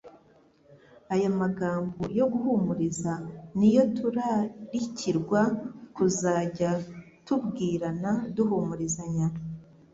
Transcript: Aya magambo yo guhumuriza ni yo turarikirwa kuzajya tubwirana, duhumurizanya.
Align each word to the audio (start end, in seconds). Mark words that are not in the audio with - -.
Aya 1.13 1.29
magambo 1.41 2.01
yo 2.17 2.25
guhumuriza 2.33 3.13
ni 3.57 3.69
yo 3.75 3.83
turarikirwa 3.97 5.41
kuzajya 5.95 6.71
tubwirana, 7.25 8.11
duhumurizanya. 8.35 9.27